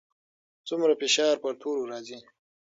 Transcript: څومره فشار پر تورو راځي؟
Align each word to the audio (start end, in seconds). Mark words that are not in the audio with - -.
څومره 0.67 0.93
فشار 1.01 1.35
پر 1.43 1.53
تورو 1.61 1.83
راځي؟ 1.91 2.19